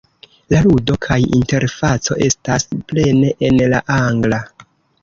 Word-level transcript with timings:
La 0.53 0.61
ludo 0.67 0.95
kaj 1.07 1.17
interfaco 1.41 2.17
estas 2.29 2.67
plene 2.79 3.35
en 3.51 3.65
la 3.77 3.85
Angla. 4.03 4.43